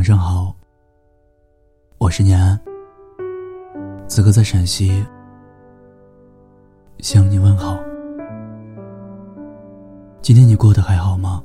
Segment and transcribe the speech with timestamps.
[0.00, 0.56] 晚上好，
[1.98, 2.58] 我是念安，
[4.08, 5.04] 此刻在陕西
[7.00, 7.78] 向你问好。
[10.22, 11.44] 今天你过得还好吗？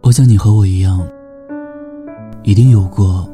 [0.00, 1.06] 我想你和我一样，
[2.42, 3.28] 一定有过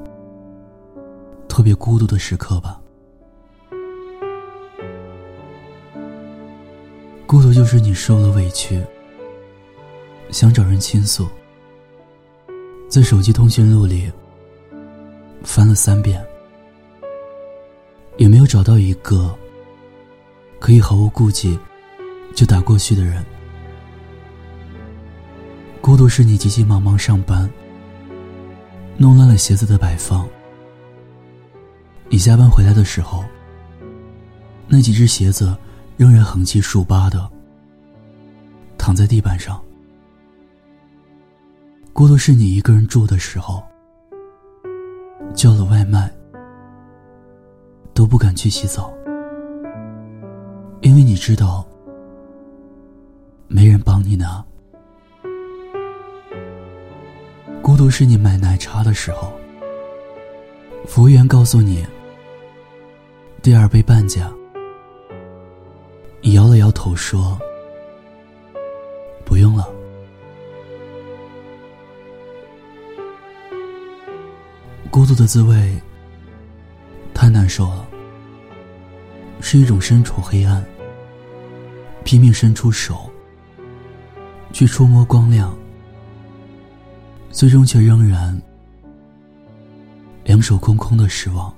[1.46, 2.82] 特别孤独的时刻吧。
[7.24, 8.84] 孤独就是你受了委屈。
[10.34, 11.28] 想找人倾诉，
[12.88, 14.10] 在手机通讯录里
[15.44, 16.20] 翻了三遍，
[18.16, 19.32] 也没有找到一个
[20.58, 21.56] 可以毫无顾忌
[22.34, 23.24] 就打过去的人。
[25.80, 27.48] 孤独是你急急忙忙上班，
[28.96, 30.28] 弄乱了鞋子的摆放。
[32.08, 33.24] 你下班回来的时候，
[34.66, 35.56] 那几只鞋子
[35.96, 37.30] 仍然横七竖八的
[38.76, 39.62] 躺在地板上。
[41.94, 43.62] 孤独是你一个人住的时候，
[45.32, 46.12] 叫了外卖
[47.94, 48.92] 都不敢去洗澡，
[50.80, 51.64] 因为你知道
[53.46, 54.44] 没人帮你拿。
[57.62, 59.32] 孤独是你买奶茶的时候，
[60.86, 61.86] 服务员告诉你
[63.40, 64.32] 第二杯半价，
[66.20, 67.38] 你摇了摇头说
[69.24, 69.73] 不用了。
[75.04, 75.78] 孤独的滋味
[77.12, 77.86] 太难受了，
[79.42, 80.64] 是一种身处黑暗，
[82.04, 83.10] 拼命伸出手
[84.50, 85.54] 去触摸光亮，
[87.30, 88.40] 最终却仍然
[90.24, 91.54] 两手空空的失望。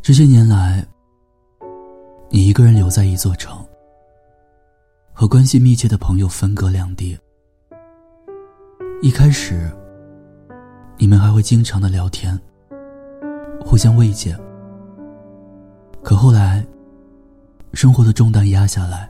[0.00, 0.82] 这些年来，
[2.30, 3.62] 你一个人留在一座城，
[5.12, 7.14] 和关系密切的朋友分隔两地。
[9.00, 9.70] 一开始，
[10.96, 12.36] 你们还会经常的聊天，
[13.60, 14.36] 互相慰藉。
[16.02, 16.66] 可后来，
[17.74, 19.08] 生活的重担压下来，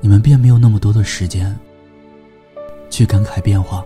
[0.00, 1.58] 你们便没有那么多的时间
[2.88, 3.84] 去感慨变化，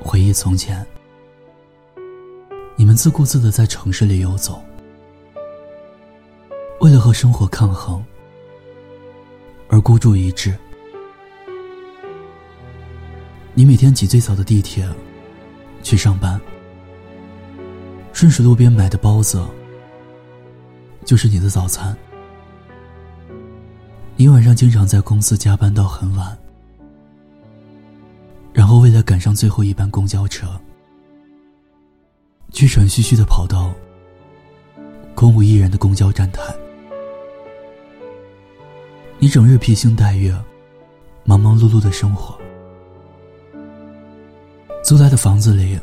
[0.00, 0.86] 回忆从前。
[2.76, 4.62] 你们自顾自的在城市里游走，
[6.80, 8.00] 为了和生活抗衡
[9.68, 10.56] 而孤注一掷。
[13.58, 14.88] 你每天挤最早的地铁
[15.82, 16.40] 去上班，
[18.12, 19.44] 顺时路边买的包子
[21.04, 21.92] 就是你的早餐。
[24.14, 26.38] 你晚上经常在公司加班到很晚，
[28.52, 30.46] 然后为了赶上最后一班公交车，
[32.52, 33.74] 气喘吁吁的跑到
[35.16, 36.40] 空无一人的公交站台。
[39.18, 40.32] 你整日披星戴月，
[41.24, 42.37] 忙忙碌碌的生活。
[44.88, 45.78] 租来的房子里，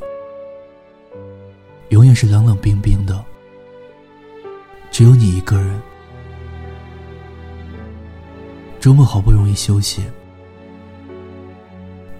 [1.90, 3.24] 永远是冷冷冰冰的，
[4.90, 5.80] 只有你一个人。
[8.80, 10.04] 周末好不容易休息，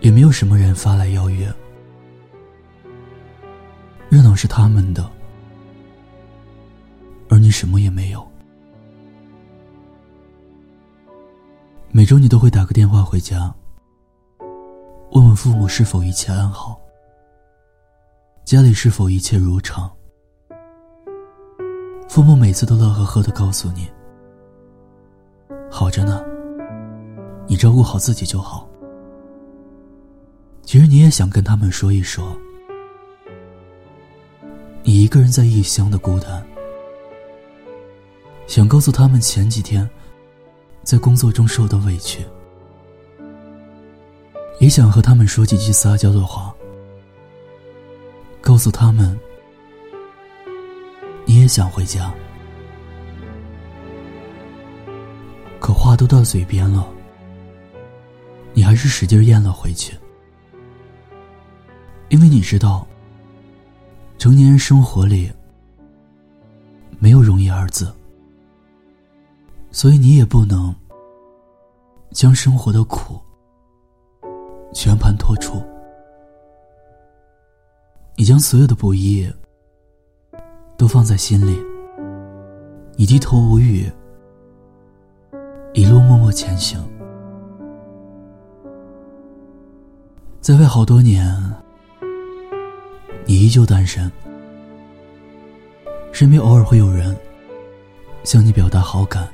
[0.02, 1.52] 也没有什么人发来邀约。
[4.08, 5.10] 热闹是他们的，
[7.30, 8.24] 而你什么也没有。
[11.90, 13.52] 每周你都会打个电话回家。
[15.16, 16.78] 问问父母是否一切安好，
[18.44, 19.90] 家里是否一切如常。
[22.10, 23.90] 父母每次都乐呵呵的告诉你
[25.72, 26.22] ：“好着呢，
[27.48, 28.68] 你照顾好自己就好。”
[30.64, 32.36] 其实你也想跟他们说一说，
[34.84, 36.46] 你一个人在异乡的孤单，
[38.48, 39.90] 想告诉他们前几天
[40.84, 42.26] 在工作中受的委屈。
[44.60, 46.54] 也想和他们说几句撒娇的话，
[48.42, 49.18] 告诉他们
[51.26, 52.14] 你也想回家，
[55.60, 56.88] 可话都到嘴边了，
[58.54, 59.94] 你还是使劲咽了回去，
[62.10, 62.88] 因为你知道，
[64.18, 65.32] 成年人生活里
[66.98, 67.94] 没有容易二字，
[69.70, 70.74] 所以你也不能
[72.12, 73.20] 将生活的苦。
[74.76, 75.64] 全盘托出，
[78.18, 79.26] 你将所有的不易
[80.76, 81.58] 都放在心里，
[82.98, 83.90] 你低头无语，
[85.74, 86.78] 一路默默前行。
[90.42, 91.34] 在外好多年，
[93.26, 94.12] 你依旧单身，
[96.12, 97.16] 身边偶尔会有人
[98.26, 99.26] 向你表达好感，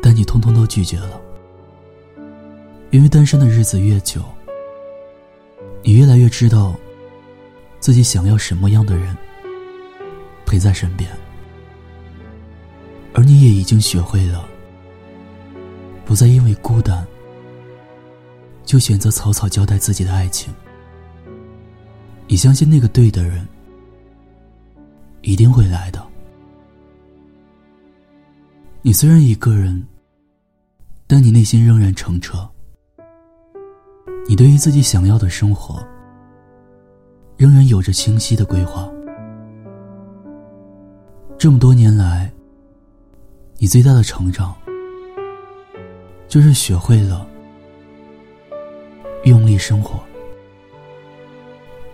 [0.00, 1.20] 但你通通都拒绝了，
[2.90, 4.20] 因为单身的日子越久，
[5.82, 6.74] 你越来越知道
[7.78, 9.16] 自己想要什么样的人
[10.44, 11.08] 陪在身边，
[13.14, 14.44] 而你也已经学会了
[16.04, 17.06] 不再因为孤单
[18.64, 20.52] 就选择草草交代自己的爱情。
[22.26, 23.46] 你相信那个对的人
[25.22, 26.04] 一定会来的。
[28.82, 29.86] 你虽然一个人，
[31.06, 32.48] 但你内心仍然澄澈。
[34.30, 35.84] 你对于自己想要的生活，
[37.36, 38.88] 仍然有着清晰的规划。
[41.36, 42.32] 这么多年来，
[43.58, 44.54] 你最大的成长，
[46.28, 47.26] 就是学会了
[49.24, 49.98] 用力生活。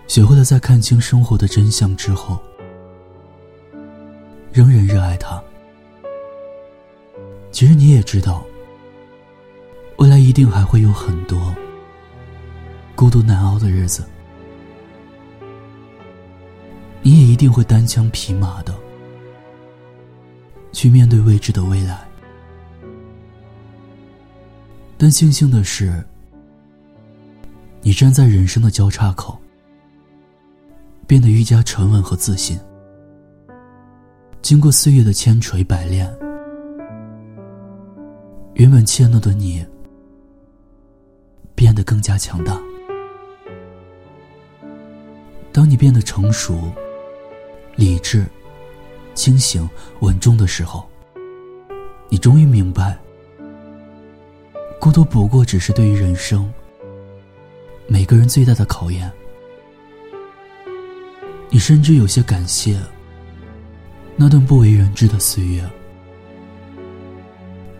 [0.06, 2.38] 学会了在看清生活的真相之后，
[4.52, 5.42] 仍然热爱它。
[7.50, 8.44] 其实你也知道，
[9.96, 11.40] 未来一定还会有很多
[12.96, 14.02] 孤独难熬的日子，
[17.02, 18.74] 你也一定会单枪匹马的
[20.72, 22.08] 去面对未知的未来。
[24.96, 26.02] 但庆幸的是，
[27.82, 29.38] 你站在人生的交叉口。
[31.06, 32.58] 变得愈加沉稳和自信。
[34.42, 36.12] 经过岁月的千锤百炼，
[38.54, 39.64] 原本怯懦的你，
[41.54, 42.60] 变得更加强大。
[45.56, 46.70] 当你变得成熟、
[47.76, 48.26] 理智、
[49.14, 49.66] 清醒、
[50.00, 50.86] 稳重的时候，
[52.10, 52.94] 你终于明白，
[54.78, 56.52] 孤独不过只是对于人生
[57.86, 59.10] 每个人最大的考验。
[61.48, 62.78] 你甚至有些感谢
[64.14, 65.64] 那段不为人知的岁月，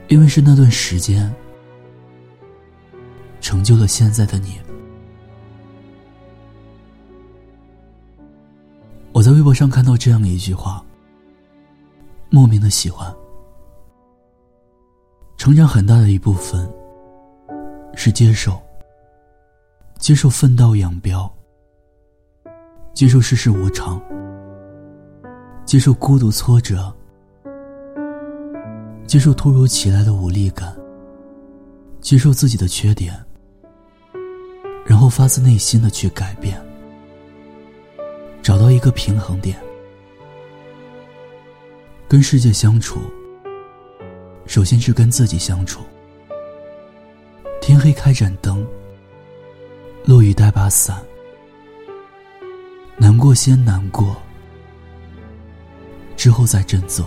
[0.08, 1.30] 因为是那段时间
[3.42, 4.58] 成就了现在的你。
[9.16, 10.84] 我在微博上看到这样的一句话，
[12.28, 13.10] 莫名的喜欢。
[15.38, 16.70] 成长很大的一部分
[17.94, 18.60] 是接受，
[19.98, 21.32] 接受分道扬镳。
[22.92, 23.98] 接受世事无常，
[25.64, 26.94] 接受孤独挫折，
[29.06, 30.76] 接受突如其来的无力感，
[32.02, 33.14] 接受自己的缺点，
[34.84, 36.62] 然后发自内心的去改变，
[38.46, 39.58] 找到一个平衡点。
[42.06, 43.00] 跟世界相处，
[44.46, 45.80] 首先是跟自己相处。
[47.60, 48.64] 天黑开盏灯，
[50.04, 51.02] 落雨带把伞。
[52.96, 54.16] 难过先难过，
[56.16, 57.04] 之后再振作。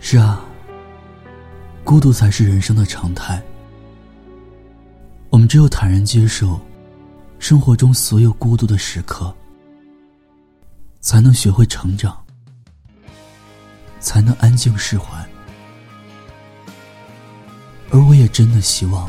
[0.00, 0.42] 是啊，
[1.84, 3.42] 孤独才是人生的常态。
[5.38, 6.60] 我们只有坦然接受
[7.38, 9.32] 生活中所有孤独的时刻，
[11.00, 12.18] 才能学会成长，
[14.00, 15.24] 才能安静释怀。
[17.90, 19.08] 而我也真的希望。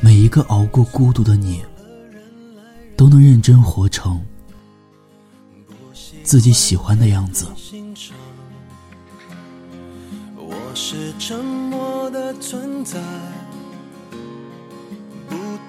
[0.00, 1.64] 每一个熬过孤独的你，
[2.96, 4.20] 都能认真活成
[6.24, 7.46] 自己喜欢的样子。
[10.36, 13.00] 我是沉默的存在，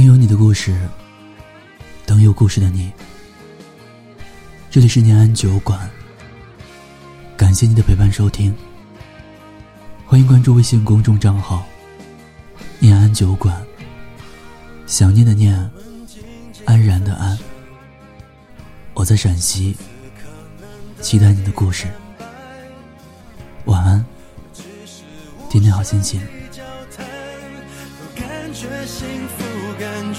[0.00, 0.74] 听有你的故事，
[2.06, 2.90] 等有故事的你。
[4.70, 5.90] 这里是念安酒馆。
[7.36, 8.56] 感谢你的陪伴收听，
[10.06, 11.66] 欢迎关注微信公众账号
[12.80, 13.62] “念安酒馆”，
[14.88, 15.70] 想念的念，
[16.64, 17.38] 安然的安。
[18.94, 19.76] 我在陕西，
[21.02, 21.86] 期待你的故事。
[23.66, 24.02] 晚安，
[25.50, 26.22] 天天好心情。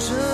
[0.00, 0.29] 一